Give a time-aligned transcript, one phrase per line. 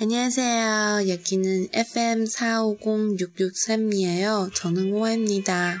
[0.00, 1.08] 안녕하세요.
[1.08, 4.52] 여기는 FM 450663이에요.
[4.54, 5.78] 저는 호아입니다.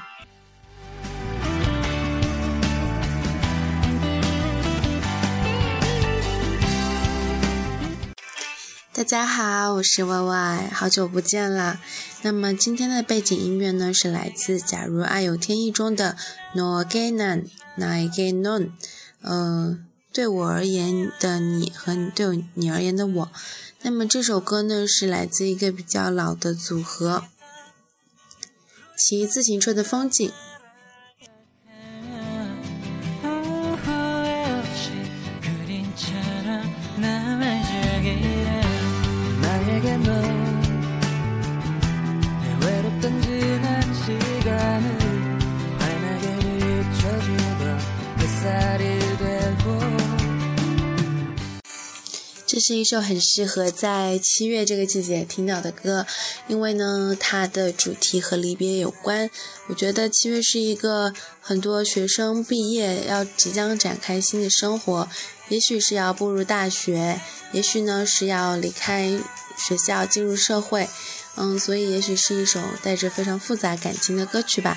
[8.92, 11.80] 大家好，我是 Y Y，好久不见啦。
[12.22, 16.16] 那么今天的背景音乐呢，是来自《假如爱有天意》中的
[16.54, 18.70] No Again Na Again。
[19.20, 19.78] 呃，
[20.11, 23.31] 对我而言的你和你对你而言的我。
[23.81, 27.23] 那么这首歌呢，是来自一个比较老的组合，
[28.97, 30.31] 骑自行车的风景。
[52.51, 56.07] 这是一首很适合在七月这个季节听到的歌，
[56.47, 59.29] 因为呢，它的主题和离别有关。
[59.67, 65.07] 我觉得七月是一个很多学生毕业要即将展开新的生活，
[65.49, 69.19] 也许是要步入大学，也许呢是要离开
[69.55, 70.89] 学校进入社会，
[71.35, 74.75] 嗯，所以也许是一首带着非常复杂感情的歌曲吧。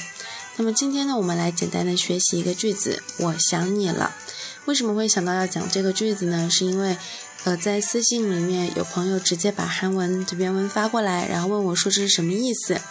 [0.59, 4.14] 那么今天呢，我们来简单的学习一个句子：我想你了。
[4.67, 6.51] 为什么会想到要讲这个句子呢？
[6.51, 6.98] 是因为。
[7.44, 12.81] 呃，在私信里面有朋友直接把韩文的原文发过来，然后问我说这是什么意思。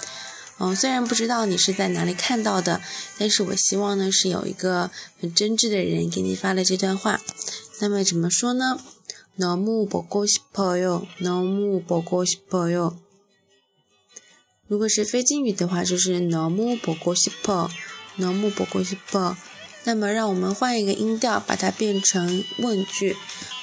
[0.58, 2.80] 嗯，虽然不知道你是在哪里看到的，
[3.18, 7.20] 但是我希望呢是有一个很真挚的人给你发了这段话。
[7.80, 8.78] 那么怎么说呢？
[9.38, 12.94] 너무보고싶어 요， 너무보고싶어 요。
[14.66, 17.68] 如果是非敬语的话，就是너무보고싶 어，
[18.18, 19.36] 너무보고싶 어。
[19.84, 23.14] 那么让我们换一个音调，把它变成问句。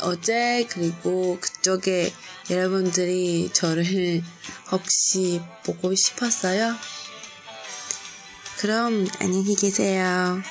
[0.02, 2.14] 어제 그리고 그쪽에
[2.50, 4.24] 여러분들이 저를
[4.72, 6.76] 혹시 보고 싶었어요?
[8.60, 10.42] 그럼 안녕히 계세요.